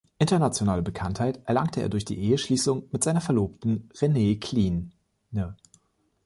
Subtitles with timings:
[0.17, 4.89] Internationale Bekanntheit erlangte er durch die Eheschließung mit seiner Verlobten Renee Kline.